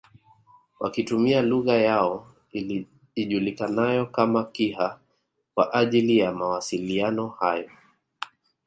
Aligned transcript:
Wakitumia 0.79 1.41
lugha 1.41 1.73
yao 1.73 2.35
ijulikanayo 3.15 4.05
kama 4.05 4.43
Kiha 4.43 4.99
kwa 5.53 5.73
ajili 5.73 6.17
ya 6.17 6.33
mwasiliano 6.33 7.35
yao 7.41 7.63